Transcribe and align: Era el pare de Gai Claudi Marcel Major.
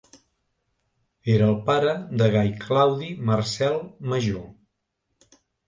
Era 1.33 1.49
el 1.49 1.57
pare 1.67 1.91
de 2.23 2.31
Gai 2.37 2.51
Claudi 2.65 3.13
Marcel 3.31 3.79
Major. 4.17 4.45